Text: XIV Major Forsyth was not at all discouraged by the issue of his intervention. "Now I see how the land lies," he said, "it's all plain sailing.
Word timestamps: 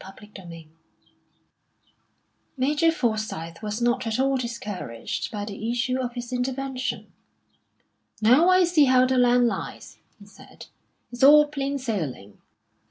XIV 0.03 0.67
Major 2.57 2.91
Forsyth 2.91 3.61
was 3.61 3.83
not 3.83 4.07
at 4.07 4.17
all 4.19 4.35
discouraged 4.35 5.31
by 5.31 5.45
the 5.45 5.69
issue 5.69 5.99
of 5.99 6.13
his 6.15 6.33
intervention. 6.33 7.13
"Now 8.19 8.49
I 8.49 8.63
see 8.63 8.85
how 8.85 9.05
the 9.05 9.17
land 9.19 9.45
lies," 9.45 9.99
he 10.17 10.25
said, 10.25 10.65
"it's 11.11 11.21
all 11.23 11.45
plain 11.45 11.77
sailing. 11.77 12.39